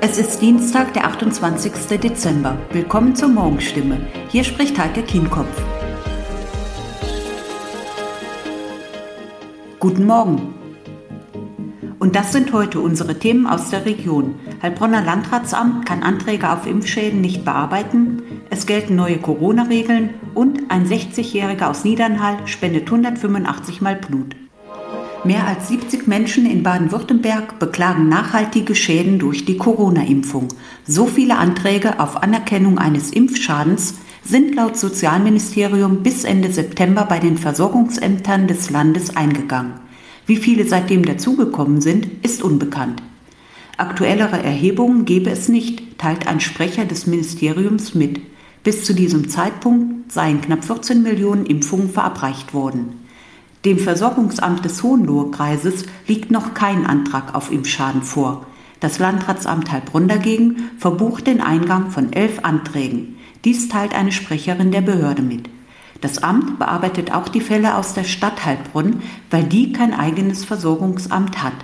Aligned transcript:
Es 0.00 0.18
ist 0.18 0.42
Dienstag, 0.42 0.92
der 0.92 1.06
28. 1.06 1.72
Dezember. 1.98 2.58
Willkommen 2.72 3.16
zur 3.16 3.28
Morgenstimme. 3.28 4.06
Hier 4.28 4.44
spricht 4.44 4.78
Heike 4.78 5.02
Kienkopf. 5.02 5.62
Guten 9.80 10.04
Morgen. 10.04 10.54
Und 11.98 12.14
das 12.14 12.32
sind 12.32 12.52
heute 12.52 12.80
unsere 12.80 13.18
Themen 13.18 13.46
aus 13.46 13.70
der 13.70 13.86
Region. 13.86 14.34
Heilbronner 14.60 15.00
Landratsamt 15.00 15.86
kann 15.86 16.02
Anträge 16.02 16.52
auf 16.52 16.66
Impfschäden 16.66 17.22
nicht 17.22 17.46
bearbeiten. 17.46 18.22
Es 18.50 18.66
gelten 18.66 18.94
neue 18.94 19.16
Corona-Regeln 19.16 20.10
und 20.34 20.70
ein 20.70 20.86
60-Jähriger 20.86 21.70
aus 21.70 21.84
Niedernhall 21.84 22.46
spendet 22.46 22.84
185 22.84 23.80
Mal 23.80 23.96
Blut. 23.96 24.36
Mehr 25.24 25.46
als 25.46 25.68
70 25.68 26.06
Menschen 26.06 26.44
in 26.44 26.62
Baden-Württemberg 26.62 27.58
beklagen 27.58 28.10
nachhaltige 28.10 28.74
Schäden 28.74 29.18
durch 29.18 29.46
die 29.46 29.56
Corona-Impfung. 29.56 30.48
So 30.86 31.06
viele 31.06 31.38
Anträge 31.38 31.98
auf 31.98 32.22
Anerkennung 32.22 32.76
eines 32.76 33.10
Impfschadens 33.10 33.94
sind 34.22 34.54
laut 34.54 34.76
Sozialministerium 34.76 36.02
bis 36.02 36.24
Ende 36.24 36.52
September 36.52 37.06
bei 37.06 37.20
den 37.20 37.38
Versorgungsämtern 37.38 38.48
des 38.48 38.68
Landes 38.68 39.16
eingegangen. 39.16 39.72
Wie 40.26 40.36
viele 40.36 40.66
seitdem 40.66 41.06
dazugekommen 41.06 41.80
sind, 41.80 42.06
ist 42.22 42.42
unbekannt. 42.42 43.02
Aktuellere 43.78 44.42
Erhebungen 44.42 45.06
gebe 45.06 45.30
es 45.30 45.48
nicht, 45.48 45.98
teilt 45.98 46.26
ein 46.26 46.40
Sprecher 46.40 46.84
des 46.84 47.06
Ministeriums 47.06 47.94
mit. 47.94 48.20
Bis 48.62 48.84
zu 48.84 48.94
diesem 48.94 49.30
Zeitpunkt 49.30 50.12
seien 50.12 50.42
knapp 50.42 50.66
14 50.66 51.02
Millionen 51.02 51.46
Impfungen 51.46 51.88
verabreicht 51.88 52.52
worden. 52.52 53.03
Dem 53.64 53.78
Versorgungsamt 53.78 54.64
des 54.64 54.82
Hohenlohe-Kreises 54.82 55.86
liegt 56.06 56.30
noch 56.30 56.52
kein 56.52 56.84
Antrag 56.84 57.34
auf 57.34 57.50
Impfschaden 57.50 58.02
vor. 58.02 58.46
Das 58.80 58.98
Landratsamt 58.98 59.72
Heilbronn 59.72 60.06
dagegen 60.06 60.70
verbucht 60.76 61.26
den 61.26 61.40
Eingang 61.40 61.90
von 61.90 62.12
elf 62.12 62.40
Anträgen. 62.42 63.16
Dies 63.44 63.68
teilt 63.68 63.94
eine 63.94 64.12
Sprecherin 64.12 64.70
der 64.70 64.82
Behörde 64.82 65.22
mit. 65.22 65.48
Das 66.02 66.22
Amt 66.22 66.58
bearbeitet 66.58 67.14
auch 67.14 67.28
die 67.30 67.40
Fälle 67.40 67.76
aus 67.76 67.94
der 67.94 68.04
Stadt 68.04 68.44
Heilbronn, 68.44 69.02
weil 69.30 69.44
die 69.44 69.72
kein 69.72 69.94
eigenes 69.94 70.44
Versorgungsamt 70.44 71.42
hat. 71.42 71.54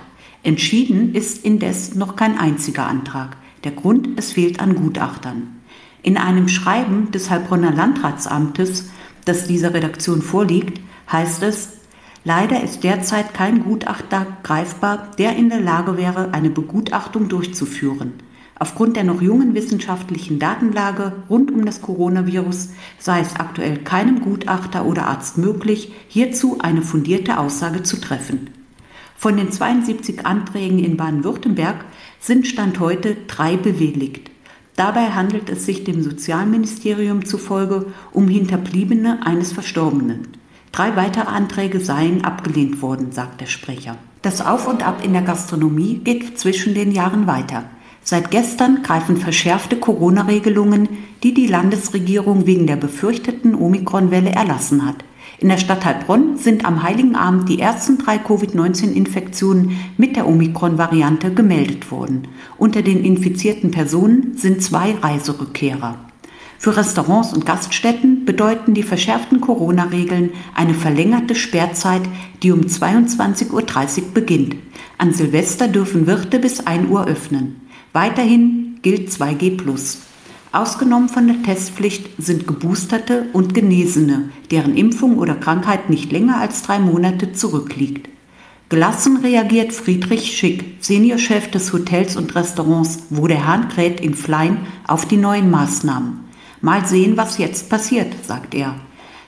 Entschieden 0.41 1.13
ist 1.13 1.45
indes 1.45 1.93
noch 1.93 2.15
kein 2.15 2.39
einziger 2.39 2.87
Antrag. 2.87 3.37
Der 3.63 3.73
Grund, 3.73 4.09
es 4.15 4.31
fehlt 4.31 4.59
an 4.59 4.73
Gutachtern. 4.73 5.61
In 6.01 6.17
einem 6.17 6.47
Schreiben 6.47 7.11
des 7.11 7.29
Heilbronner 7.29 7.71
Landratsamtes, 7.71 8.89
das 9.25 9.45
dieser 9.45 9.75
Redaktion 9.75 10.23
vorliegt, 10.23 10.81
heißt 11.11 11.43
es, 11.43 11.80
Leider 12.23 12.63
ist 12.63 12.83
derzeit 12.83 13.33
kein 13.33 13.63
Gutachter 13.63 14.27
greifbar, 14.43 15.09
der 15.17 15.35
in 15.35 15.49
der 15.49 15.59
Lage 15.59 15.97
wäre, 15.97 16.33
eine 16.33 16.51
Begutachtung 16.51 17.29
durchzuführen. 17.29 18.13
Aufgrund 18.59 18.95
der 18.95 19.03
noch 19.03 19.23
jungen 19.23 19.55
wissenschaftlichen 19.55 20.37
Datenlage 20.37 21.13
rund 21.31 21.49
um 21.49 21.65
das 21.65 21.81
Coronavirus 21.81 22.69
sei 22.99 23.21
es 23.21 23.35
aktuell 23.37 23.79
keinem 23.79 24.21
Gutachter 24.21 24.85
oder 24.85 25.07
Arzt 25.07 25.39
möglich, 25.39 25.93
hierzu 26.07 26.59
eine 26.59 26.83
fundierte 26.83 27.39
Aussage 27.39 27.81
zu 27.81 27.99
treffen. 27.99 28.51
Von 29.17 29.37
den 29.37 29.51
72 29.51 30.27
Anträgen 30.27 30.77
in 30.77 30.97
Baden-Württemberg 30.97 31.85
sind 32.19 32.45
Stand 32.45 32.79
heute 32.79 33.17
drei 33.25 33.57
bewilligt. 33.57 34.29
Dabei 34.75 35.09
handelt 35.09 35.49
es 35.49 35.65
sich 35.65 35.83
dem 35.83 36.03
Sozialministerium 36.03 37.25
zufolge 37.25 37.87
um 38.11 38.27
Hinterbliebene 38.27 39.25
eines 39.25 39.53
Verstorbenen. 39.53 40.40
Drei 40.71 40.95
weitere 40.95 41.27
Anträge 41.27 41.79
seien 41.81 42.23
abgelehnt 42.23 42.81
worden, 42.81 43.11
sagt 43.11 43.41
der 43.41 43.47
Sprecher. 43.47 43.97
Das 44.21 44.45
Auf 44.45 44.67
und 44.67 44.85
Ab 44.87 45.03
in 45.03 45.13
der 45.13 45.21
Gastronomie 45.21 45.95
geht 46.03 46.39
zwischen 46.39 46.73
den 46.73 46.91
Jahren 46.91 47.27
weiter. 47.27 47.65
Seit 48.03 48.31
gestern 48.31 48.81
greifen 48.81 49.17
verschärfte 49.17 49.75
Corona-Regelungen, 49.75 50.89
die 51.23 51.33
die 51.33 51.47
Landesregierung 51.47 52.47
wegen 52.47 52.67
der 52.67 52.77
befürchteten 52.77 53.53
Omikron-Welle 53.53 54.31
erlassen 54.31 54.85
hat. 54.85 55.03
In 55.39 55.49
der 55.49 55.57
Stadt 55.57 55.83
Heilbronn 55.85 56.37
sind 56.37 56.65
am 56.65 56.83
Heiligen 56.83 57.15
Abend 57.15 57.49
die 57.49 57.59
ersten 57.59 57.97
drei 57.97 58.17
Covid-19-Infektionen 58.17 59.77
mit 59.97 60.15
der 60.15 60.27
Omikron-Variante 60.27 61.33
gemeldet 61.33 61.91
worden. 61.91 62.27
Unter 62.57 62.81
den 62.81 63.03
infizierten 63.03 63.71
Personen 63.71 64.37
sind 64.37 64.63
zwei 64.63 64.93
Reiserückkehrer. 64.93 66.10
Für 66.61 66.77
Restaurants 66.77 67.33
und 67.33 67.43
Gaststätten 67.43 68.23
bedeuten 68.23 68.75
die 68.75 68.83
verschärften 68.83 69.41
Corona-Regeln 69.41 70.29
eine 70.53 70.75
verlängerte 70.75 71.33
Sperrzeit, 71.33 72.03
die 72.43 72.51
um 72.51 72.61
22.30 72.61 73.51
Uhr 73.51 74.11
beginnt. 74.13 74.57
An 74.99 75.11
Silvester 75.11 75.67
dürfen 75.67 76.05
Wirte 76.05 76.37
bis 76.37 76.67
1 76.67 76.87
Uhr 76.91 77.07
öffnen. 77.07 77.61
Weiterhin 77.93 78.77
gilt 78.83 79.09
2G. 79.09 79.97
Ausgenommen 80.51 81.09
von 81.09 81.25
der 81.25 81.41
Testpflicht 81.41 82.11
sind 82.19 82.45
Geboosterte 82.45 83.25
und 83.33 83.55
Genesene, 83.55 84.29
deren 84.51 84.77
Impfung 84.77 85.17
oder 85.17 85.33
Krankheit 85.33 85.89
nicht 85.89 86.11
länger 86.11 86.37
als 86.37 86.61
drei 86.61 86.77
Monate 86.77 87.33
zurückliegt. 87.33 88.07
Gelassen 88.69 89.17
reagiert 89.17 89.73
Friedrich 89.73 90.37
Schick, 90.37 90.75
Seniorchef 90.79 91.49
des 91.49 91.73
Hotels 91.73 92.15
und 92.17 92.35
Restaurants 92.35 92.99
Wo 93.09 93.25
der 93.25 93.47
Hahn 93.47 93.67
kräht 93.67 93.99
in 93.99 94.13
Flein, 94.13 94.67
auf 94.87 95.07
die 95.07 95.17
neuen 95.17 95.49
Maßnahmen. 95.49 96.20
Mal 96.61 96.85
sehen, 96.85 97.17
was 97.17 97.37
jetzt 97.37 97.69
passiert, 97.69 98.13
sagt 98.25 98.53
er. 98.53 98.75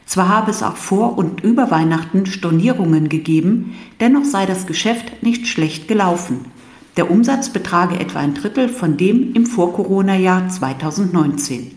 Zwar 0.05 0.29
habe 0.29 0.51
es 0.51 0.61
auch 0.61 0.75
vor 0.75 1.17
und 1.17 1.43
über 1.43 1.71
Weihnachten 1.71 2.25
Stornierungen 2.25 3.09
gegeben, 3.09 3.75
dennoch 3.99 4.25
sei 4.25 4.45
das 4.45 4.67
Geschäft 4.67 5.23
nicht 5.23 5.47
schlecht 5.47 5.87
gelaufen. 5.87 6.45
Der 6.97 7.09
Umsatz 7.09 7.49
betrage 7.49 7.99
etwa 7.99 8.19
ein 8.19 8.35
Drittel 8.35 8.69
von 8.69 8.97
dem 8.97 9.33
im 9.33 9.47
Vor-Corona-Jahr 9.47 10.49
2019. 10.49 11.71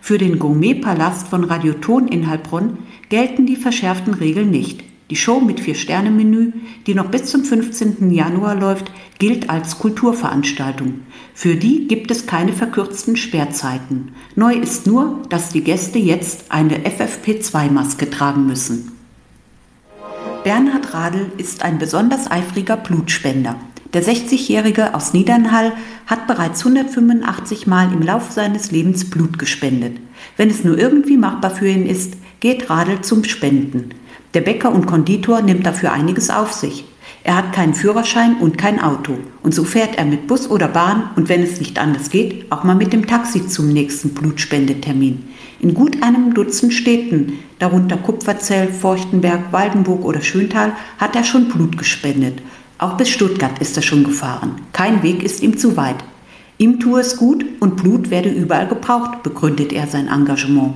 Für 0.00 0.18
den 0.18 0.38
Gourmet-Palast 0.38 1.28
von 1.28 1.44
Radioton 1.44 2.06
in 2.08 2.28
Heilbronn 2.28 2.78
gelten 3.08 3.46
die 3.46 3.56
verschärften 3.56 4.14
Regeln 4.14 4.50
nicht. 4.50 4.84
Die 5.12 5.16
Show 5.16 5.40
mit 5.40 5.60
Vier-Sterne-Menü, 5.60 6.54
die 6.86 6.94
noch 6.94 7.10
bis 7.10 7.26
zum 7.26 7.44
15. 7.44 8.10
Januar 8.12 8.54
läuft, 8.54 8.90
gilt 9.18 9.50
als 9.50 9.78
Kulturveranstaltung. 9.78 11.00
Für 11.34 11.54
die 11.54 11.86
gibt 11.86 12.10
es 12.10 12.24
keine 12.24 12.54
verkürzten 12.54 13.16
Sperrzeiten. 13.16 14.12
Neu 14.36 14.54
ist 14.54 14.86
nur, 14.86 15.22
dass 15.28 15.50
die 15.50 15.62
Gäste 15.62 15.98
jetzt 15.98 16.50
eine 16.50 16.78
FFP2-Maske 16.86 18.08
tragen 18.08 18.46
müssen. 18.46 18.92
Bernhard 20.44 20.94
Radl 20.94 21.30
ist 21.36 21.62
ein 21.62 21.76
besonders 21.76 22.30
eifriger 22.30 22.78
Blutspender. 22.78 23.56
Der 23.92 24.02
60-Jährige 24.02 24.94
aus 24.94 25.12
Niedernhall 25.12 25.74
hat 26.06 26.26
bereits 26.26 26.60
185 26.64 27.66
Mal 27.66 27.92
im 27.92 28.00
Laufe 28.00 28.32
seines 28.32 28.70
Lebens 28.70 29.10
Blut 29.10 29.38
gespendet. 29.38 29.98
Wenn 30.38 30.48
es 30.48 30.64
nur 30.64 30.78
irgendwie 30.78 31.18
machbar 31.18 31.50
für 31.50 31.68
ihn 31.68 31.84
ist, 31.84 32.14
geht 32.40 32.70
Radl 32.70 33.02
zum 33.02 33.24
Spenden. 33.24 33.90
Der 34.34 34.40
Bäcker 34.40 34.72
und 34.72 34.86
Konditor 34.86 35.42
nimmt 35.42 35.66
dafür 35.66 35.92
einiges 35.92 36.30
auf 36.30 36.52
sich. 36.52 36.86
Er 37.24 37.36
hat 37.36 37.52
keinen 37.52 37.74
Führerschein 37.74 38.36
und 38.40 38.56
kein 38.56 38.80
Auto. 38.80 39.18
Und 39.42 39.54
so 39.54 39.62
fährt 39.62 39.96
er 39.98 40.06
mit 40.06 40.26
Bus 40.26 40.50
oder 40.50 40.68
Bahn 40.68 41.10
und 41.16 41.28
wenn 41.28 41.42
es 41.42 41.58
nicht 41.60 41.78
anders 41.78 42.08
geht, 42.08 42.50
auch 42.50 42.64
mal 42.64 42.74
mit 42.74 42.92
dem 42.92 43.06
Taxi 43.06 43.46
zum 43.46 43.68
nächsten 43.68 44.14
Blutspendetermin. 44.14 45.22
In 45.60 45.74
gut 45.74 46.02
einem 46.02 46.32
Dutzend 46.34 46.72
Städten, 46.72 47.34
darunter 47.58 47.96
Kupferzell, 47.98 48.72
Forchtenberg, 48.72 49.52
Waldenburg 49.52 50.04
oder 50.04 50.22
Schöntal, 50.22 50.72
hat 50.98 51.14
er 51.14 51.24
schon 51.24 51.48
Blut 51.48 51.76
gespendet. 51.78 52.42
Auch 52.78 52.96
bis 52.96 53.10
Stuttgart 53.10 53.58
ist 53.60 53.76
er 53.76 53.82
schon 53.82 54.02
gefahren. 54.02 54.56
Kein 54.72 55.02
Weg 55.02 55.22
ist 55.22 55.42
ihm 55.42 55.56
zu 55.56 55.76
weit. 55.76 56.02
Ihm 56.58 56.80
tue 56.80 57.00
es 57.00 57.16
gut 57.16 57.44
und 57.60 57.76
Blut 57.76 58.10
werde 58.10 58.30
überall 58.30 58.66
gebraucht, 58.66 59.22
begründet 59.22 59.72
er 59.72 59.86
sein 59.86 60.08
Engagement. 60.08 60.74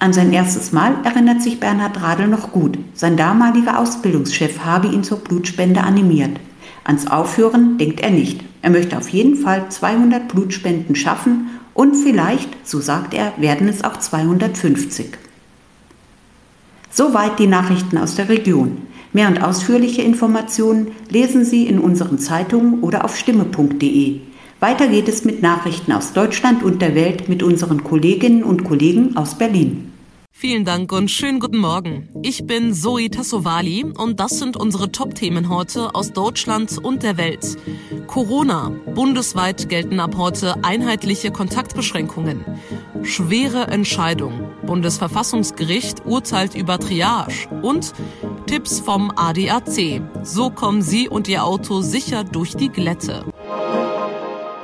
An 0.00 0.14
sein 0.14 0.32
erstes 0.32 0.72
Mal 0.72 0.94
erinnert 1.04 1.42
sich 1.42 1.60
Bernhard 1.60 2.00
Radl 2.00 2.26
noch 2.26 2.52
gut. 2.52 2.78
Sein 2.94 3.18
damaliger 3.18 3.78
Ausbildungschef 3.78 4.60
habe 4.60 4.88
ihn 4.88 5.04
zur 5.04 5.18
Blutspende 5.18 5.82
animiert. 5.82 6.40
Ans 6.84 7.06
Aufhören 7.06 7.76
denkt 7.76 8.00
er 8.00 8.08
nicht. 8.08 8.42
Er 8.62 8.70
möchte 8.70 8.96
auf 8.96 9.10
jeden 9.10 9.36
Fall 9.36 9.68
200 9.68 10.26
Blutspenden 10.26 10.96
schaffen 10.96 11.50
und 11.74 11.96
vielleicht, 11.96 12.48
so 12.66 12.80
sagt 12.80 13.12
er, 13.12 13.34
werden 13.36 13.68
es 13.68 13.84
auch 13.84 13.98
250. 13.98 15.18
Soweit 16.90 17.38
die 17.38 17.46
Nachrichten 17.46 17.98
aus 17.98 18.14
der 18.14 18.30
Region. 18.30 18.78
Mehr 19.12 19.28
und 19.28 19.42
ausführliche 19.42 20.00
Informationen 20.00 20.92
lesen 21.10 21.44
Sie 21.44 21.66
in 21.66 21.78
unseren 21.78 22.18
Zeitungen 22.18 22.80
oder 22.80 23.04
auf 23.04 23.18
stimme.de. 23.18 24.20
Weiter 24.60 24.88
geht 24.88 25.08
es 25.10 25.26
mit 25.26 25.42
Nachrichten 25.42 25.92
aus 25.92 26.14
Deutschland 26.14 26.62
und 26.62 26.80
der 26.80 26.94
Welt 26.94 27.28
mit 27.28 27.42
unseren 27.42 27.84
Kolleginnen 27.84 28.42
und 28.42 28.64
Kollegen 28.64 29.18
aus 29.18 29.36
Berlin. 29.36 29.89
Vielen 30.32 30.64
Dank 30.64 30.90
und 30.92 31.10
schönen 31.10 31.38
guten 31.38 31.58
Morgen. 31.58 32.08
Ich 32.22 32.46
bin 32.46 32.72
Zoe 32.72 33.10
Tassovali 33.10 33.84
und 33.84 34.20
das 34.20 34.38
sind 34.38 34.56
unsere 34.56 34.90
Top-Themen 34.90 35.50
heute 35.50 35.94
aus 35.94 36.12
Deutschland 36.12 36.78
und 36.82 37.02
der 37.02 37.18
Welt. 37.18 37.58
Corona. 38.06 38.72
Bundesweit 38.94 39.68
gelten 39.68 40.00
ab 40.00 40.14
heute 40.16 40.64
einheitliche 40.64 41.30
Kontaktbeschränkungen. 41.30 42.44
Schwere 43.02 43.66
Entscheidung. 43.66 44.50
Bundesverfassungsgericht 44.64 46.06
urteilt 46.06 46.54
über 46.54 46.78
Triage. 46.78 47.48
Und 47.60 47.92
Tipps 48.46 48.80
vom 48.80 49.12
ADAC. 49.14 50.00
So 50.22 50.48
kommen 50.48 50.80
Sie 50.80 51.08
und 51.08 51.28
Ihr 51.28 51.44
Auto 51.44 51.82
sicher 51.82 52.24
durch 52.24 52.56
die 52.56 52.70
Glätte. 52.70 53.26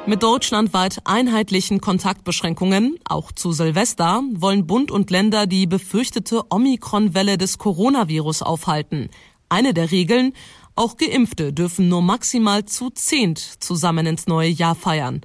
Mit 0.08 0.22
deutschlandweit 0.22 1.00
einheitlichen 1.04 1.80
Kontaktbeschränkungen, 1.80 2.96
auch 3.08 3.32
zu 3.32 3.50
Silvester, 3.50 4.22
wollen 4.34 4.64
Bund 4.64 4.92
und 4.92 5.10
Länder 5.10 5.48
die 5.48 5.66
befürchtete 5.66 6.42
Omikron-Welle 6.48 7.36
des 7.36 7.58
Coronavirus 7.58 8.42
aufhalten. 8.42 9.10
Eine 9.48 9.74
der 9.74 9.90
Regeln, 9.90 10.32
auch 10.76 10.96
Geimpfte 10.96 11.52
dürfen 11.52 11.88
nur 11.88 12.02
maximal 12.02 12.64
zu 12.66 12.90
zehnt 12.90 13.40
zusammen 13.40 14.06
ins 14.06 14.28
neue 14.28 14.48
Jahr 14.50 14.76
feiern. 14.76 15.22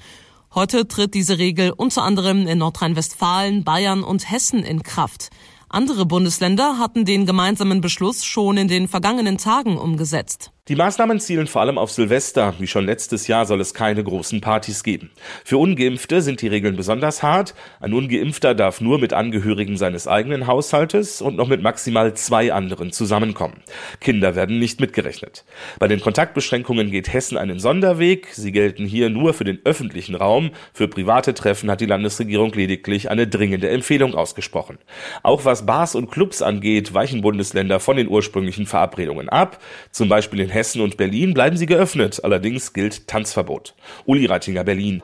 Heute 0.55 0.87
tritt 0.87 1.13
diese 1.13 1.37
Regel 1.37 1.73
unter 1.77 2.01
anderem 2.01 2.47
in 2.47 2.57
Nordrhein-Westfalen, 2.57 3.63
Bayern 3.63 4.03
und 4.03 4.31
Hessen 4.31 4.63
in 4.63 4.81
Kraft. 4.81 5.29
Andere 5.69 6.07
Bundesländer 6.07 6.79
hatten 6.79 7.05
den 7.05 7.27
gemeinsamen 7.27 7.81
Beschluss 7.81 8.25
schon 8.25 8.57
in 8.57 8.67
den 8.67 8.87
vergangenen 8.87 9.37
Tagen 9.37 9.77
umgesetzt. 9.77 10.51
Die 10.71 10.77
Maßnahmen 10.77 11.19
zielen 11.19 11.47
vor 11.47 11.59
allem 11.59 11.77
auf 11.77 11.91
Silvester. 11.91 12.53
Wie 12.57 12.65
schon 12.65 12.85
letztes 12.85 13.27
Jahr 13.27 13.45
soll 13.45 13.59
es 13.59 13.73
keine 13.73 14.05
großen 14.05 14.39
Partys 14.39 14.85
geben. 14.85 15.11
Für 15.43 15.57
Ungeimpfte 15.57 16.21
sind 16.21 16.41
die 16.41 16.47
Regeln 16.47 16.77
besonders 16.77 17.21
hart. 17.21 17.55
Ein 17.81 17.93
Ungeimpfter 17.93 18.55
darf 18.55 18.79
nur 18.79 18.97
mit 18.97 19.11
Angehörigen 19.11 19.75
seines 19.75 20.07
eigenen 20.07 20.47
Haushaltes 20.47 21.21
und 21.21 21.35
noch 21.35 21.49
mit 21.49 21.61
maximal 21.61 22.13
zwei 22.13 22.53
anderen 22.53 22.93
zusammenkommen. 22.93 23.57
Kinder 23.99 24.33
werden 24.35 24.59
nicht 24.59 24.79
mitgerechnet. 24.79 25.43
Bei 25.77 25.89
den 25.89 25.99
Kontaktbeschränkungen 25.99 26.89
geht 26.89 27.11
Hessen 27.11 27.37
einen 27.37 27.59
Sonderweg. 27.59 28.29
Sie 28.31 28.53
gelten 28.53 28.85
hier 28.85 29.09
nur 29.09 29.33
für 29.33 29.43
den 29.43 29.59
öffentlichen 29.65 30.15
Raum. 30.15 30.51
Für 30.71 30.87
private 30.87 31.33
Treffen 31.33 31.69
hat 31.69 31.81
die 31.81 31.85
Landesregierung 31.85 32.53
lediglich 32.53 33.11
eine 33.11 33.27
dringende 33.27 33.67
Empfehlung 33.67 34.15
ausgesprochen. 34.15 34.77
Auch 35.21 35.43
was 35.43 35.65
Bars 35.65 35.95
und 35.95 36.09
Clubs 36.09 36.41
angeht, 36.41 36.93
weichen 36.93 37.19
Bundesländer 37.19 37.81
von 37.81 37.97
den 37.97 38.07
ursprünglichen 38.07 38.67
Verabredungen 38.67 39.27
ab. 39.27 39.61
Zum 39.91 40.07
Beispiel 40.07 40.39
in 40.39 40.47
Hessen 40.47 40.60
und 40.81 40.97
Berlin 40.97 41.33
bleiben 41.33 41.57
sie 41.57 41.65
geöffnet. 41.65 42.23
Allerdings 42.23 42.73
gilt 42.73 43.07
Tanzverbot. 43.07 43.75
Uli 44.05 44.25
Reitinger, 44.25 44.63
Berlin. 44.63 45.01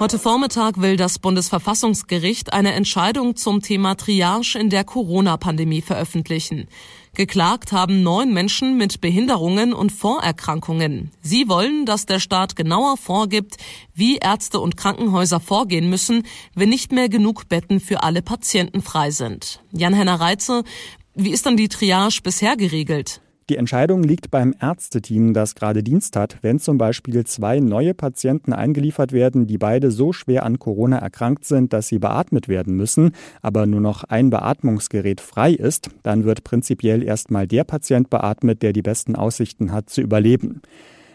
Heute 0.00 0.20
Vormittag 0.20 0.80
will 0.80 0.96
das 0.96 1.18
Bundesverfassungsgericht 1.18 2.52
eine 2.52 2.72
Entscheidung 2.72 3.34
zum 3.34 3.62
Thema 3.62 3.96
Triage 3.96 4.56
in 4.56 4.70
der 4.70 4.84
Corona-Pandemie 4.84 5.80
veröffentlichen. 5.82 6.68
Geklagt 7.14 7.72
haben 7.72 8.04
neun 8.04 8.32
Menschen 8.32 8.76
mit 8.76 9.00
Behinderungen 9.00 9.72
und 9.72 9.90
Vorerkrankungen. 9.90 11.10
Sie 11.20 11.48
wollen, 11.48 11.84
dass 11.84 12.06
der 12.06 12.20
Staat 12.20 12.54
genauer 12.54 12.96
vorgibt, 12.96 13.56
wie 13.92 14.18
Ärzte 14.18 14.60
und 14.60 14.76
Krankenhäuser 14.76 15.40
vorgehen 15.40 15.90
müssen, 15.90 16.22
wenn 16.54 16.68
nicht 16.68 16.92
mehr 16.92 17.08
genug 17.08 17.48
Betten 17.48 17.80
für 17.80 18.04
alle 18.04 18.22
Patienten 18.22 18.82
frei 18.82 19.10
sind. 19.10 19.60
Jan-Henner 19.72 20.20
Reitze, 20.20 20.62
wie 21.16 21.30
ist 21.30 21.44
dann 21.44 21.56
die 21.56 21.68
Triage 21.68 22.20
bisher 22.22 22.56
geregelt? 22.56 23.20
Die 23.48 23.56
Entscheidung 23.56 24.02
liegt 24.02 24.30
beim 24.30 24.54
Ärzteteam, 24.60 25.32
das 25.32 25.54
gerade 25.54 25.82
Dienst 25.82 26.16
hat, 26.16 26.36
wenn 26.42 26.58
zum 26.58 26.76
Beispiel 26.76 27.24
zwei 27.24 27.60
neue 27.60 27.94
Patienten 27.94 28.52
eingeliefert 28.52 29.12
werden, 29.12 29.46
die 29.46 29.56
beide 29.56 29.90
so 29.90 30.12
schwer 30.12 30.44
an 30.44 30.58
Corona 30.58 30.98
erkrankt 30.98 31.46
sind, 31.46 31.72
dass 31.72 31.88
sie 31.88 31.98
beatmet 31.98 32.48
werden 32.48 32.76
müssen, 32.76 33.12
aber 33.40 33.64
nur 33.64 33.80
noch 33.80 34.04
ein 34.04 34.28
Beatmungsgerät 34.28 35.22
frei 35.22 35.52
ist, 35.52 35.88
dann 36.02 36.24
wird 36.24 36.44
prinzipiell 36.44 37.02
erstmal 37.02 37.46
der 37.46 37.64
Patient 37.64 38.10
beatmet, 38.10 38.62
der 38.62 38.74
die 38.74 38.82
besten 38.82 39.16
Aussichten 39.16 39.72
hat 39.72 39.88
zu 39.88 40.02
überleben. 40.02 40.60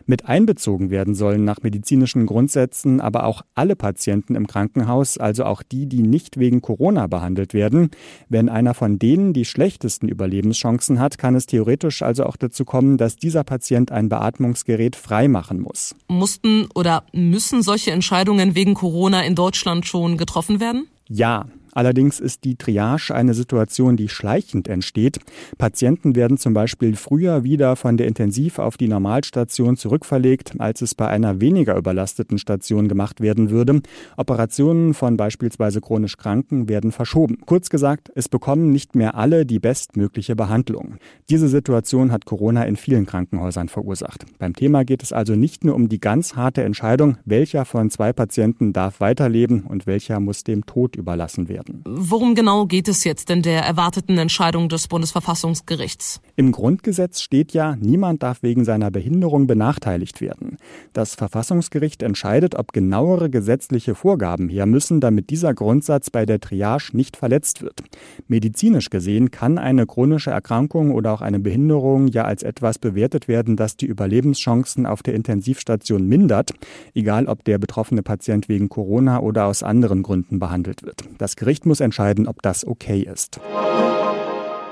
Mit 0.05 0.25
einbezogen 0.25 0.89
werden 0.89 1.15
sollen 1.15 1.45
nach 1.45 1.61
medizinischen 1.61 2.25
Grundsätzen 2.25 2.99
aber 2.99 3.25
auch 3.25 3.43
alle 3.55 3.75
Patienten 3.75 4.35
im 4.35 4.47
Krankenhaus, 4.47 5.17
also 5.17 5.45
auch 5.45 5.63
die, 5.63 5.85
die 5.85 6.01
nicht 6.01 6.37
wegen 6.37 6.61
Corona 6.61 7.07
behandelt 7.07 7.53
werden. 7.53 7.91
Wenn 8.29 8.49
einer 8.49 8.73
von 8.73 8.99
denen 8.99 9.33
die 9.33 9.45
schlechtesten 9.45 10.09
Überlebenschancen 10.09 10.99
hat, 10.99 11.17
kann 11.17 11.35
es 11.35 11.45
theoretisch 11.45 12.01
also 12.01 12.25
auch 12.25 12.35
dazu 12.35 12.65
kommen, 12.65 12.97
dass 12.97 13.15
dieser 13.15 13.43
Patient 13.43 13.91
ein 13.91 14.09
Beatmungsgerät 14.09 14.95
freimachen 14.95 15.59
muss. 15.59 15.95
Mussten 16.07 16.67
oder 16.75 17.03
müssen 17.13 17.61
solche 17.61 17.91
Entscheidungen 17.91 18.55
wegen 18.55 18.73
Corona 18.73 19.23
in 19.23 19.35
Deutschland 19.35 19.85
schon 19.85 20.17
getroffen 20.17 20.59
werden? 20.59 20.87
Ja, 21.07 21.45
Allerdings 21.73 22.19
ist 22.19 22.43
die 22.43 22.55
Triage 22.55 23.13
eine 23.13 23.33
Situation, 23.33 23.97
die 23.97 24.09
schleichend 24.09 24.67
entsteht. 24.67 25.19
Patienten 25.57 26.15
werden 26.15 26.37
zum 26.37 26.53
Beispiel 26.53 26.95
früher 26.95 27.43
wieder 27.43 27.75
von 27.75 27.97
der 27.97 28.07
Intensiv 28.07 28.59
auf 28.59 28.77
die 28.77 28.87
Normalstation 28.87 29.75
zurückverlegt, 29.75 30.53
als 30.59 30.81
es 30.81 30.93
bei 30.93 31.07
einer 31.07 31.41
weniger 31.41 31.75
überlasteten 31.75 32.37
Station 32.37 32.87
gemacht 32.87 33.21
werden 33.21 33.49
würde. 33.49 33.81
Operationen 34.17 34.93
von 34.93 35.17
beispielsweise 35.17 35.81
chronisch 35.81 36.17
Kranken 36.17 36.69
werden 36.69 36.91
verschoben. 36.91 37.39
Kurz 37.45 37.69
gesagt, 37.69 38.11
es 38.15 38.29
bekommen 38.29 38.71
nicht 38.71 38.95
mehr 38.95 39.15
alle 39.15 39.45
die 39.45 39.59
bestmögliche 39.59 40.35
Behandlung. 40.35 40.97
Diese 41.29 41.47
Situation 41.47 42.11
hat 42.11 42.25
Corona 42.25 42.63
in 42.63 42.75
vielen 42.75 43.05
Krankenhäusern 43.05 43.69
verursacht. 43.69 44.25
Beim 44.37 44.55
Thema 44.55 44.85
geht 44.85 45.01
es 45.01 45.11
also 45.11 45.35
nicht 45.35 45.63
nur 45.63 45.75
um 45.75 45.89
die 45.89 45.99
ganz 45.99 46.35
harte 46.35 46.63
Entscheidung, 46.63 47.17
welcher 47.25 47.65
von 47.65 47.89
zwei 47.89 48.13
Patienten 48.13 48.73
darf 48.73 48.99
weiterleben 48.99 49.63
und 49.63 49.87
welcher 49.87 50.19
muss 50.19 50.43
dem 50.43 50.65
Tod 50.65 50.95
überlassen 50.95 51.49
werden 51.49 51.62
werden. 51.67 51.83
Worum 51.85 52.35
genau 52.35 52.65
geht 52.65 52.87
es 52.87 53.03
jetzt 53.03 53.29
in 53.29 53.41
der 53.41 53.63
erwarteten 53.63 54.17
Entscheidung 54.17 54.69
des 54.69 54.87
Bundesverfassungsgerichts? 54.87 56.21
Im 56.35 56.51
Grundgesetz 56.51 57.21
steht 57.21 57.53
ja, 57.53 57.75
niemand 57.79 58.23
darf 58.23 58.41
wegen 58.41 58.65
seiner 58.65 58.91
Behinderung 58.91 59.47
benachteiligt 59.47 60.21
werden. 60.21 60.57
Das 60.93 61.15
Verfassungsgericht 61.15 62.03
entscheidet, 62.03 62.55
ob 62.55 62.73
genauere 62.73 63.29
gesetzliche 63.29 63.95
Vorgaben 63.95 64.49
her 64.49 64.65
müssen, 64.65 64.99
damit 64.99 65.29
dieser 65.29 65.53
Grundsatz 65.53 66.09
bei 66.09 66.25
der 66.25 66.39
Triage 66.39 66.91
nicht 66.93 67.17
verletzt 67.17 67.61
wird. 67.61 67.81
Medizinisch 68.27 68.89
gesehen 68.89 69.31
kann 69.31 69.57
eine 69.57 69.85
chronische 69.85 70.31
Erkrankung 70.31 70.91
oder 70.91 71.13
auch 71.13 71.21
eine 71.21 71.39
Behinderung 71.39 72.07
ja 72.07 72.23
als 72.23 72.43
etwas 72.43 72.79
bewertet 72.79 73.27
werden, 73.27 73.55
das 73.55 73.77
die 73.77 73.85
Überlebenschancen 73.85 74.85
auf 74.85 75.03
der 75.03 75.13
Intensivstation 75.13 76.07
mindert, 76.07 76.51
egal 76.93 77.27
ob 77.27 77.43
der 77.43 77.57
betroffene 77.57 78.03
Patient 78.03 78.49
wegen 78.49 78.69
Corona 78.69 79.19
oder 79.19 79.45
aus 79.45 79.63
anderen 79.63 80.03
Gründen 80.03 80.39
behandelt 80.39 80.83
wird. 80.83 81.03
Das 81.17 81.35
Gericht 81.35 81.52
Gericht 81.53 81.67
muss 81.67 81.81
entscheiden, 81.81 82.27
ob 82.27 82.41
das 82.41 82.65
okay 82.65 83.01
ist. 83.01 83.39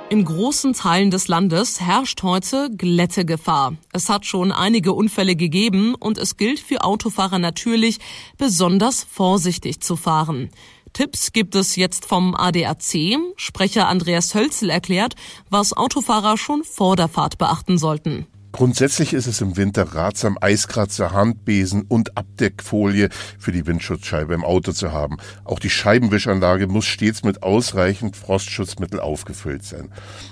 In 0.10 0.26
großen 0.26 0.74
Teilen 0.74 1.12
des 1.12 1.28
Landes 1.28 1.80
herrscht 1.80 2.24
heute 2.24 2.72
Glättegefahr. 2.76 3.76
Es 3.94 4.10
hat 4.10 4.26
schon 4.26 4.52
einige 4.52 4.94
Unfälle 4.94 5.36
gegeben 5.36 5.94
und 5.94 6.18
es 6.18 6.38
gilt 6.38 6.60
für 6.60 6.84
Autofahrer 6.84 7.38
natürlich, 7.38 8.00
besonders 8.40 9.04
vorsichtig 9.04 9.82
zu 9.82 9.96
fahren. 9.96 10.50
Tipps 10.92 11.34
gibt 11.34 11.54
es 11.54 11.76
jetzt 11.76 12.08
vom 12.08 12.34
ADAC. 12.34 13.20
Sprecher 13.36 13.88
Andreas 13.88 14.34
Hölzel 14.34 14.72
erklärt, 14.72 15.14
was 15.52 15.78
Autofahrer 15.78 16.36
schon 16.36 16.64
vor 16.64 16.96
der 16.96 17.10
Fahrt 17.10 17.38
beachten 17.38 17.78
sollten. 17.78 18.26
Grundsätzlich 18.52 19.14
ist 19.14 19.28
es 19.28 19.40
im 19.40 19.56
Winter 19.56 19.84
ratsam, 19.96 20.38
Eiskratzer, 20.42 21.14
Handbesen 21.14 21.84
und 21.88 22.18
Abdeckfolie 22.18 23.10
für 23.40 23.54
die 23.54 23.66
Windschutzscheibe 23.66 24.34
im 24.34 24.44
Auto 24.44 24.74
zu 24.74 24.92
haben. 24.92 25.18
Auch 25.46 25.60
die 25.60 25.70
Scheibenwischanlage 25.70 26.68
muss 26.68 26.86
stets 26.86 27.24
mit 27.24 27.44
ausreichend 27.44 28.18
Frostschutzmittel 28.18 29.00
aufgefüllt 29.00 29.64
sein. 29.64 29.90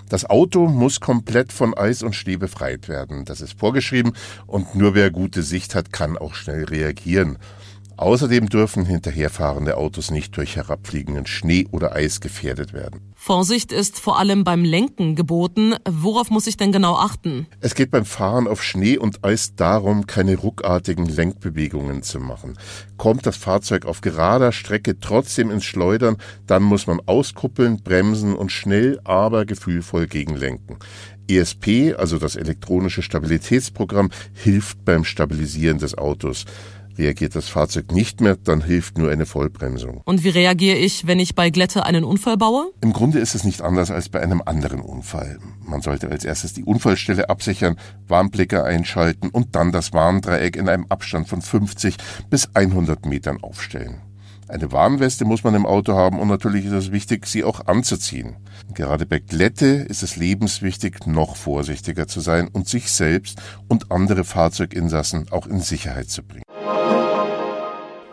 Das 0.10 0.30
Auto 0.30 0.68
muss 0.68 1.00
komplett 1.00 1.54
von 1.54 1.74
Eis 1.78 2.04
und 2.04 2.14
Schnee 2.14 2.36
befreit 2.36 2.90
werden. 2.90 3.24
Das 3.24 3.40
ist 3.40 3.58
vorgeschrieben 3.58 4.12
und 4.48 4.76
nur 4.76 4.96
wer 4.96 5.12
gute 5.12 5.42
Sicht 5.42 5.74
hat, 5.74 5.94
kann 5.94 6.18
auch 6.18 6.36
schnell 6.36 6.66
reagieren. 6.66 7.38
Außerdem 8.00 8.48
dürfen 8.48 8.86
hinterherfahrende 8.86 9.76
Autos 9.76 10.10
nicht 10.10 10.38
durch 10.38 10.56
herabfliegenden 10.56 11.26
Schnee 11.26 11.68
oder 11.70 11.94
Eis 11.96 12.22
gefährdet 12.22 12.72
werden. 12.72 13.02
Vorsicht 13.14 13.74
ist 13.74 14.00
vor 14.00 14.18
allem 14.18 14.46
beim 14.46 14.64
Lenken 14.64 15.18
geboten. 15.18 15.76
Worauf 15.86 16.30
muss 16.30 16.48
ich 16.48 16.56
denn 16.56 16.72
genau 16.72 16.96
achten? 16.96 17.46
Es 17.60 17.76
geht 17.76 17.92
beim 17.92 18.06
Fahren 18.06 18.48
auf 18.48 18.64
Schnee 18.64 18.98
und 18.98 19.26
Eis 19.26 19.54
darum, 19.56 20.08
keine 20.08 20.38
ruckartigen 20.38 21.08
Lenkbewegungen 21.08 22.02
zu 22.02 22.22
machen. 22.22 22.58
Kommt 22.96 23.26
das 23.26 23.36
Fahrzeug 23.36 23.86
auf 23.86 24.00
gerader 24.00 24.54
Strecke 24.54 25.02
trotzdem 25.02 25.52
ins 25.52 25.66
Schleudern, 25.66 26.16
dann 26.48 26.64
muss 26.64 26.88
man 26.88 27.02
auskuppeln, 27.06 27.84
bremsen 27.84 28.34
und 28.34 28.54
schnell, 28.54 29.02
aber 29.04 29.46
gefühlvoll 29.46 30.08
gegenlenken. 30.08 30.78
ESP, 31.30 31.96
also 31.98 32.18
das 32.18 32.36
elektronische 32.36 33.02
Stabilitätsprogramm, 33.02 34.10
hilft 34.34 34.84
beim 34.86 35.04
Stabilisieren 35.04 35.78
des 35.78 35.98
Autos. 35.98 36.46
Reagiert 37.00 37.34
das 37.34 37.48
Fahrzeug 37.48 37.94
nicht 37.94 38.20
mehr, 38.20 38.36
dann 38.36 38.62
hilft 38.62 38.98
nur 38.98 39.10
eine 39.10 39.26
Vollbremsung. 39.26 40.02
Und 40.04 40.26
wie 40.26 40.30
reagiere 40.30 40.76
ich, 40.76 41.08
wenn 41.08 41.18
ich 41.18 41.34
bei 41.34 41.50
Glätte 41.50 41.86
einen 41.86 42.04
Unfall 42.04 42.36
baue? 42.36 42.74
Im 42.82 42.92
Grunde 42.92 43.20
ist 43.20 43.36
es 43.36 43.46
nicht 43.46 43.62
anders 43.62 43.90
als 43.90 44.10
bei 44.10 44.20
einem 44.20 44.42
anderen 44.46 44.82
Unfall. 44.82 45.40
Man 45.64 45.82
sollte 45.82 46.12
als 46.12 46.26
erstes 46.26 46.52
die 46.52 46.66
Unfallstelle 46.66 47.30
absichern, 47.30 47.78
Warnblicker 48.10 48.66
einschalten 48.66 49.30
und 49.30 49.56
dann 49.56 49.72
das 49.72 49.94
Warndreieck 49.94 50.58
in 50.58 50.68
einem 50.68 50.88
Abstand 50.90 51.30
von 51.30 51.42
50 51.42 51.96
bis 52.30 52.54
100 52.54 53.06
Metern 53.06 53.42
aufstellen. 53.42 54.02
Eine 54.50 54.72
Warnweste 54.72 55.26
muss 55.26 55.44
man 55.44 55.54
im 55.54 55.68
Auto 55.68 55.94
haben 55.94 56.18
und 56.20 56.28
natürlich 56.28 56.66
ist 56.66 56.72
es 56.72 56.92
wichtig, 56.92 57.28
sie 57.28 57.44
auch 57.44 57.68
anzuziehen. 57.68 58.38
Gerade 58.74 59.06
bei 59.06 59.20
Glätte 59.20 59.68
ist 59.68 60.02
es 60.02 60.16
lebenswichtig, 60.16 61.06
noch 61.06 61.36
vorsichtiger 61.36 62.08
zu 62.08 62.20
sein 62.20 62.48
und 62.52 62.68
sich 62.68 62.92
selbst 62.92 63.40
und 63.68 63.92
andere 63.92 64.24
Fahrzeuginsassen 64.24 65.28
auch 65.30 65.46
in 65.46 65.60
Sicherheit 65.60 66.10
zu 66.10 66.24
bringen. 66.24 66.44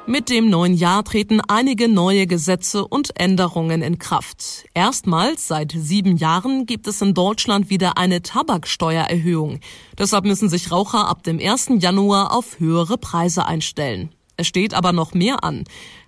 Mit 0.07 0.28
dem 0.28 0.50
neuen 0.50 0.75
Jahr 0.75 1.05
treten 1.05 1.40
einige 1.40 1.88
neue 1.88 2.26
Gesetze 2.26 2.87
und 2.87 3.19
Änderungen 3.19 3.81
in 3.81 3.99
Kraft. 3.99 4.66
Erstmals 4.75 5.49
seit 5.49 5.73
sieben 5.73 6.19
Jahren 6.19 6.66
gibt 6.66 6.87
es 6.87 7.00
in 7.00 7.14
Deutschland 7.14 7.71
wieder 7.71 7.97
eine 7.97 8.21
Tabaksteuererhöhung. 8.21 9.61
Deshalb 9.99 10.26
müssen 10.26 10.50
sich 10.50 10.71
Raucher 10.71 11.09
ab 11.09 11.23
dem 11.23 11.40
1. 11.40 11.69
Januar 11.78 12.37
auf 12.37 12.61
höhere 12.61 12.99
Preise 12.99 13.47
einstellen. 13.47 14.11
Es 14.37 14.47
steht 14.47 14.75
aber 14.75 14.93
noch 14.93 15.14
mehr 15.14 15.43
an. 15.45 15.64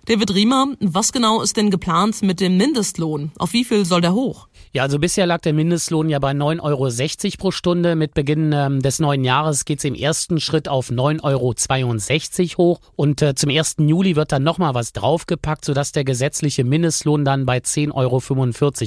David 0.09 0.33
Riemer, 0.33 0.73
was 0.79 1.11
genau 1.11 1.39
ist 1.39 1.55
denn 1.55 1.69
geplant 1.69 2.23
mit 2.23 2.39
dem 2.39 2.57
Mindestlohn? 2.57 3.29
Auf 3.37 3.53
wie 3.53 3.63
viel 3.63 3.85
soll 3.85 4.01
der 4.01 4.15
hoch? 4.15 4.47
Ja, 4.71 4.81
also 4.81 4.97
bisher 4.97 5.27
lag 5.27 5.41
der 5.41 5.53
Mindestlohn 5.53 6.09
ja 6.09 6.17
bei 6.17 6.31
9,60 6.31 7.25
Euro 7.25 7.37
pro 7.37 7.51
Stunde. 7.51 7.95
Mit 7.95 8.15
Beginn 8.15 8.51
ähm, 8.51 8.81
des 8.81 8.99
neuen 8.99 9.23
Jahres 9.23 9.65
geht 9.65 9.79
es 9.79 9.85
im 9.85 9.93
ersten 9.93 10.39
Schritt 10.39 10.67
auf 10.67 10.89
9,62 10.89 12.57
Euro 12.57 12.57
hoch 12.57 12.81
und 12.95 13.21
äh, 13.21 13.35
zum 13.35 13.51
1. 13.51 13.75
Juli 13.79 14.15
wird 14.15 14.31
dann 14.31 14.41
nochmal 14.41 14.73
was 14.73 14.93
draufgepackt, 14.93 15.65
sodass 15.65 15.91
der 15.91 16.05
gesetzliche 16.05 16.63
Mindestlohn 16.63 17.23
dann 17.23 17.45
bei 17.45 17.59
10,45 17.59 17.93
Euro 17.93 18.21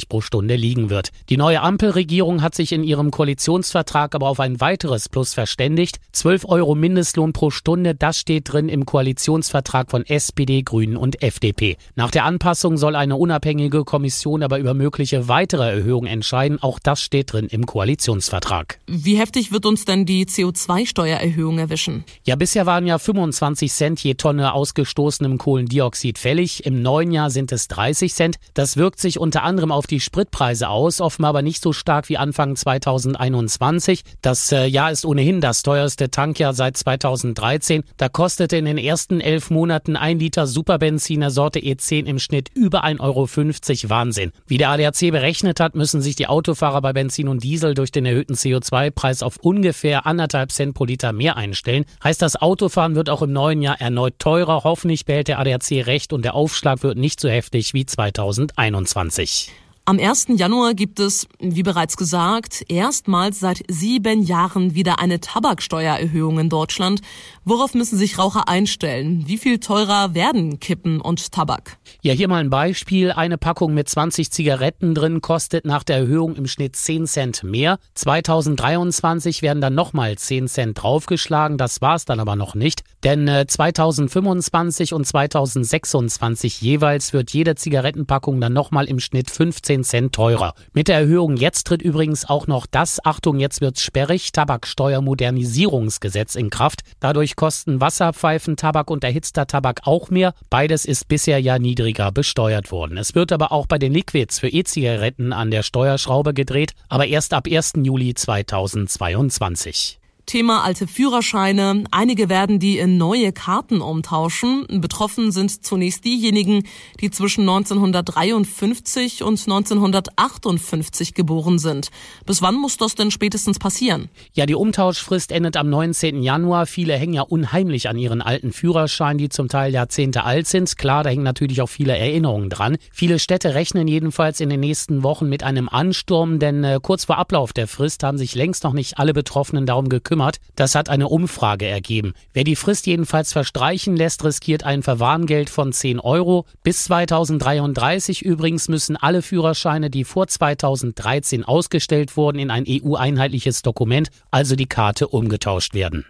pro 0.09 0.21
Stunde 0.21 0.57
liegen 0.57 0.91
wird. 0.91 1.11
Die 1.29 1.37
neue 1.37 1.63
Ampelregierung 1.63 2.43
hat 2.43 2.57
sich 2.57 2.73
in 2.73 2.83
ihrem 2.83 3.13
Koalitionsvertrag 3.13 4.17
aber 4.17 4.29
auf 4.29 4.41
ein 4.41 4.61
weiteres 4.61 5.09
Plus 5.09 5.35
verständigt. 5.35 5.99
12 6.11 6.47
Euro 6.47 6.75
Mindestlohn 6.75 7.33
pro 7.33 7.51
Stunde, 7.51 7.95
das 7.95 8.19
steht 8.19 8.53
drin 8.53 8.69
im 8.69 8.87
Koalitionsvertrag 8.87 9.91
von 9.91 10.05
SPD, 10.05 10.63
Grünen 10.63 10.97
und 10.97 11.12
FDP. 11.21 11.77
Nach 11.97 12.13
der 12.13 12.25
Anpassung 12.25 12.77
soll 12.77 12.95
eine 12.95 13.17
unabhängige 13.17 13.83
Kommission 13.85 14.45
aber 14.45 14.59
über 14.59 14.75
mögliche 14.75 15.27
weitere 15.27 15.73
Steuererhöhung 15.73 16.07
entscheiden. 16.07 16.63
Auch 16.63 16.79
das 16.79 17.01
steht 17.01 17.33
drin 17.33 17.47
im 17.47 17.67
Koalitionsvertrag. 17.67 18.79
Wie 18.87 19.17
heftig 19.17 19.53
wird 19.53 19.67
uns 19.67 19.85
denn 19.85 20.07
die 20.07 20.27
CO2-Steuererhöhung 20.27 21.59
erwischen? 21.59 22.05
Ja, 22.25 22.37
bisher 22.37 22.67
waren 22.67 22.87
ja 22.87 22.99
25 22.99 23.73
Cent 23.73 24.01
je 24.01 24.15
Tonne 24.15 24.53
ausgestoßenem 24.53 25.39
Kohlendioxid 25.39 26.19
fällig. 26.19 26.67
Im 26.67 26.83
neuen 26.83 27.13
Jahr 27.13 27.31
sind 27.31 27.53
es 27.53 27.69
30 27.69 28.13
Cent. 28.13 28.37
Das 28.55 28.77
wirkt 28.77 29.01
sich 29.01 29.19
unter 29.19 29.43
anderem 29.43 29.73
auf 29.73 29.87
die 29.87 30.01
Spritpreise 30.01 30.69
aus, 30.69 31.01
offenbar 31.01 31.31
aber 31.31 31.43
nicht 31.43 31.63
so 31.63 31.73
stark 31.73 32.09
wie 32.09 32.19
Anfang 32.19 32.57
2021. 32.57 34.03
Das 34.21 34.53
äh, 34.53 34.67
Jahr 34.67 34.91
ist 34.91 35.05
ohnehin 35.05 35.41
das 35.41 35.63
teuerste 35.63 36.11
Tankjahr 36.11 36.55
seit 36.55 36.77
2013. 36.77 37.85
Da 37.97 38.09
kostete 38.09 38.57
in 38.57 38.67
den 38.67 38.79
ersten 38.79 39.21
elf 39.21 39.51
Monaten 39.51 39.97
ein 39.97 40.19
Liter 40.19 40.47
Superbenziner 40.93 41.31
Sorte 41.31 41.59
E10 41.59 42.05
im 42.05 42.19
Schnitt 42.19 42.51
über 42.55 42.85
1,50 42.85 43.01
Euro. 43.01 43.91
Wahnsinn. 43.91 44.33
Wie 44.47 44.59
der 44.59 44.69
ADAC 44.71 45.11
berechnet 45.11 45.59
hat, 45.59 45.75
müssen 45.75 46.03
sich 46.03 46.17
die 46.17 46.27
Autofahrer 46.27 46.83
bei 46.83 46.93
Benzin 46.93 47.29
und 47.29 47.43
Diesel 47.43 47.73
durch 47.73 47.93
den 47.93 48.05
erhöhten 48.05 48.35
CO2-Preis 48.35 49.23
auf 49.23 49.39
ungefähr 49.39 50.05
anderthalb 50.07 50.53
Cent 50.53 50.75
pro 50.75 50.85
Liter 50.85 51.13
mehr 51.13 51.37
einstellen. 51.37 51.87
Heißt, 52.05 52.21
das 52.21 52.37
Autofahren 52.37 52.95
wird 52.95 53.09
auch 53.09 53.23
im 53.23 53.33
neuen 53.33 53.63
Jahr 53.63 53.81
erneut 53.81 54.19
teurer. 54.19 54.65
Hoffentlich 54.65 55.07
behält 55.07 55.29
der 55.29 55.39
ADAC 55.39 55.87
recht 55.87 56.13
und 56.13 56.25
der 56.25 56.35
Aufschlag 56.35 56.83
wird 56.83 56.99
nicht 56.99 57.21
so 57.21 57.29
heftig 57.29 57.73
wie 57.73 57.87
2021. 57.87 59.51
Am 59.85 59.99
1. 59.99 60.27
Januar 60.37 60.75
gibt 60.75 61.01
es, 61.01 61.27
wie 61.41 61.65
bereits 61.65 61.97
gesagt, 61.97 62.65
erstmals 62.69 63.41
seit 63.41 63.65
sieben 63.67 64.23
Jahren 64.23 64.77
wieder 64.77 65.01
eine 65.01 65.19
Tabaksteuererhöhung 65.19 66.39
in 66.39 66.49
Deutschland. 66.49 67.01
Worauf 67.45 67.75
müssen 67.75 67.99
sich 67.99 68.19
Raucher 68.19 68.49
einstellen? 68.49 69.25
Wie 69.27 69.39
viel 69.39 69.61
teurer 69.61 70.15
werden 70.15 70.61
Kippen 70.61 71.01
und 71.01 71.33
Tabak? 71.33 71.79
Ja, 72.03 72.13
hier 72.13 72.29
mal 72.29 72.41
ein 72.41 72.51
Beispiel. 72.51 73.13
Eine 73.13 73.39
Packung 73.39 73.75
mit 73.75 73.89
20 73.89 74.31
Zigaretten 74.31 74.95
drin 74.95 75.21
kostet 75.21 75.65
nach 75.65 75.83
der 75.83 75.97
Erhöhung 75.97 76.37
im 76.37 76.47
Schnitt 76.47 76.77
10 76.77 77.07
Cent 77.07 77.45
mehr. 77.45 77.79
2023 77.95 79.43
werden 79.43 79.61
dann 79.61 79.75
nochmal 79.75 80.17
10 80.17 80.49
Cent 80.49 80.83
draufgeschlagen. 80.83 81.59
Das 81.59 81.81
war's 81.81 82.05
dann 82.05 82.21
aber 82.21 82.37
noch 82.37 82.55
nicht. 82.55 82.83
Denn 83.05 83.31
2025 83.47 84.93
äh, 84.93 84.95
und 84.95 85.07
2026 85.07 86.61
jeweils 86.61 87.13
wird 87.13 87.31
jede 87.31 87.55
Zigarettenpackung 87.55 88.41
dann 88.41 88.53
nochmal 88.53 88.87
im 88.87 89.01
Schnitt 89.01 89.31
15 89.31 89.63
15 89.63 89.85
Cent 89.85 90.15
teurer. 90.15 90.55
Mit 90.73 90.89
der 90.89 90.97
Erhöhung 90.97 91.37
jetzt 91.37 91.67
tritt 91.67 91.83
übrigens 91.83 92.29
auch 92.29 92.47
noch 92.47 92.67
das, 92.67 93.05
Achtung, 93.05 93.39
jetzt 93.39 93.61
wird's 93.61 93.83
sperrig, 93.83 94.33
Tabaksteuermodernisierungsgesetz 94.33 96.35
in 96.35 96.51
Kraft. 96.51 96.81
Dadurch 97.01 97.32
kosten 97.37 97.81
Wasserpfeifen, 97.81 98.57
Tabak 98.57 98.91
und 98.91 99.05
erhitzter 99.05 99.47
Tabak 99.47 99.83
auch 99.85 100.11
mehr. 100.11 100.35
Beides 100.51 100.85
ist 100.85 101.09
bisher 101.09 101.41
ja 101.41 101.59
niedriger 101.59 102.13
besteuert 102.13 102.71
worden. 102.73 102.99
Es 102.99 103.15
wird 103.15 103.33
aber 103.33 103.53
auch 103.53 103.67
bei 103.67 103.79
den 103.79 103.93
Liquids 103.93 104.39
für 104.39 104.49
E-Zigaretten 104.49 105.33
an 105.33 105.51
der 105.51 105.63
Steuerschraube 105.63 106.35
gedreht, 106.35 106.75
aber 106.89 107.07
erst 107.07 107.35
ab 107.35 107.47
1. 107.51 107.75
Juli 107.77 108.15
2022. 108.15 110.02
Thema 110.27 110.63
alte 110.63 110.87
Führerscheine. 110.87 111.85
Einige 111.91 112.29
werden 112.29 112.59
die 112.59 112.79
in 112.79 112.97
neue 112.97 113.33
Karten 113.33 113.81
umtauschen. 113.81 114.67
Betroffen 114.81 115.33
sind 115.33 115.65
zunächst 115.65 116.05
diejenigen, 116.05 116.63
die 117.01 117.11
zwischen 117.11 117.43
1953 117.43 119.25
und 119.25 119.41
1958 119.41 121.15
geboren 121.15 121.59
sind. 121.59 121.91
Bis 122.25 122.41
wann 122.41 122.55
muss 122.55 122.77
das 122.77 122.95
denn 122.95 123.11
spätestens 123.11 123.59
passieren? 123.59 124.09
Ja, 124.33 124.47
die 124.47 124.55
Umtauschfrist 124.55 125.33
endet 125.33 125.57
am 125.57 125.69
19. 125.69 126.23
Januar. 126.23 126.67
Viele 126.67 126.95
hängen 126.95 127.15
ja 127.15 127.23
unheimlich 127.23 127.89
an 127.89 127.99
ihren 127.99 128.23
alten 128.23 128.53
Führerscheinen, 128.53 129.19
die 129.19 129.29
zum 129.29 129.49
Teil 129.49 129.73
Jahrzehnte 129.73 130.25
alt 130.25 130.47
sind. 130.47 130.79
Klar, 130.79 131.03
da 131.03 131.11
hängen 131.11 131.25
natürlich 131.25 131.61
auch 131.61 131.69
viele 131.69 131.97
Erinnerungen 131.99 132.49
dran. 132.49 132.77
Viele 132.93 133.19
Städte 133.19 133.55
rechnen 133.55 133.89
jedenfalls 133.89 134.41
in 134.41 134.49
den 134.49 134.61
nächsten 134.61 135.03
Wochen 135.03 135.29
mit 135.29 135.43
einem 135.43 135.69
Ansturm, 135.69 136.39
denn 136.39 136.65
äh, 136.65 136.79
kurz 136.81 137.05
vor 137.07 137.19
Ablauf 137.19 137.53
der 137.53 137.67
Frist 137.67 138.03
haben 138.05 138.19
sich 138.19 138.35
längst 138.35 138.65
noch 138.65 138.73
nicht 138.73 138.99
alle 138.99 139.13
Betroffenen 139.13 139.67
darum 139.67 139.89
gekümmert 139.89 140.12
gekümmert. 140.13 140.37
Das 140.57 140.75
hat 140.75 140.89
eine 140.89 141.09
Umfrage 141.09 141.67
ergeben. 141.67 142.13
Wer 142.35 142.45
die 142.45 142.57
Frist 142.57 142.87
jedenfalls 142.87 143.33
verstreichen 143.33 143.97
lässt, 143.97 144.25
riskiert 144.25 144.65
ein 144.65 144.83
Verwarngeld 144.83 145.49
von 145.49 145.73
10 145.73 146.01
Euro. 146.01 146.45
Bis 146.63 146.85
2033 146.85 148.23
übrigens 148.23 148.69
müssen 148.69 148.97
alle 148.97 149.23
Führerscheine, 149.23 149.89
die 149.89 150.05
vor 150.05 150.27
2013 150.27 151.45
ausgestellt 151.45 152.17
wurden, 152.17 152.39
in 152.39 152.51
ein 152.51 152.65
EU-einheitliches 152.69 153.63
Dokument, 153.63 154.11
also 154.31 154.55
die 154.55 154.67
Karte, 154.67 155.09
umgetauscht 155.09 155.73
werden. 155.75 156.05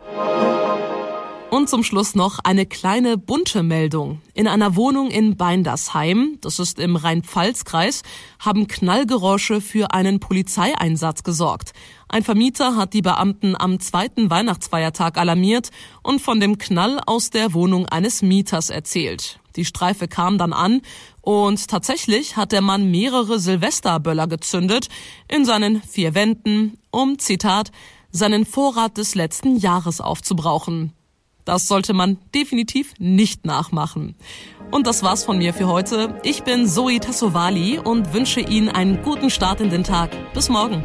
Und 1.52 1.68
zum 1.68 1.84
Schluss 1.84 2.14
noch 2.14 2.38
eine 2.38 2.64
kleine 2.64 3.18
bunte 3.18 3.62
Meldung. 3.62 4.22
In 4.32 4.48
einer 4.48 4.74
Wohnung 4.74 5.10
in 5.10 5.36
Beindersheim, 5.36 6.38
das 6.40 6.58
ist 6.58 6.78
im 6.78 6.96
Rhein-Pfalz-Kreis, 6.96 8.04
haben 8.38 8.68
Knallgeräusche 8.68 9.60
für 9.60 9.92
einen 9.92 10.18
Polizeieinsatz 10.18 11.24
gesorgt. 11.24 11.74
Ein 12.08 12.22
Vermieter 12.22 12.76
hat 12.76 12.94
die 12.94 13.02
Beamten 13.02 13.54
am 13.54 13.80
zweiten 13.80 14.30
Weihnachtsfeiertag 14.30 15.18
alarmiert 15.18 15.68
und 16.02 16.22
von 16.22 16.40
dem 16.40 16.56
Knall 16.56 16.98
aus 17.04 17.28
der 17.28 17.52
Wohnung 17.52 17.84
eines 17.84 18.22
Mieters 18.22 18.70
erzählt. 18.70 19.38
Die 19.54 19.66
Streife 19.66 20.08
kam 20.08 20.38
dann 20.38 20.54
an 20.54 20.80
und 21.20 21.68
tatsächlich 21.68 22.38
hat 22.38 22.52
der 22.52 22.62
Mann 22.62 22.90
mehrere 22.90 23.38
Silvesterböller 23.38 24.26
gezündet 24.26 24.88
in 25.28 25.44
seinen 25.44 25.82
vier 25.82 26.14
Wänden, 26.14 26.78
um, 26.90 27.18
Zitat, 27.18 27.72
seinen 28.10 28.46
Vorrat 28.46 28.96
des 28.96 29.14
letzten 29.14 29.58
Jahres 29.58 30.00
aufzubrauchen. 30.00 30.94
Das 31.44 31.68
sollte 31.68 31.92
man 31.92 32.18
definitiv 32.34 32.94
nicht 32.98 33.44
nachmachen. 33.46 34.14
Und 34.70 34.86
das 34.86 35.02
war's 35.02 35.24
von 35.24 35.38
mir 35.38 35.52
für 35.52 35.66
heute. 35.66 36.20
Ich 36.22 36.44
bin 36.44 36.66
Zoe 36.66 36.98
Tassovali 36.98 37.78
und 37.78 38.14
wünsche 38.14 38.40
Ihnen 38.40 38.68
einen 38.68 39.02
guten 39.02 39.30
Start 39.30 39.60
in 39.60 39.70
den 39.70 39.84
Tag. 39.84 40.10
Bis 40.34 40.48
morgen. 40.48 40.82